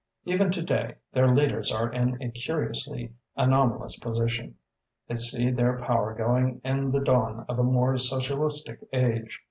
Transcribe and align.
Even 0.25 0.49
to 0.49 0.63
day 0.63 0.95
their 1.13 1.27
leaders 1.31 1.71
are 1.71 1.91
in 1.93 2.19
a 2.23 2.29
curiously 2.31 3.13
anomalous 3.37 3.99
position. 3.99 4.55
They 5.07 5.17
see 5.17 5.51
their 5.51 5.77
power 5.77 6.15
going 6.15 6.59
in 6.63 6.89
the 6.91 7.01
dawn 7.03 7.45
of 7.47 7.59
a 7.59 7.63
more 7.63 7.95
socialistic 7.99 8.79
age. 8.91 9.39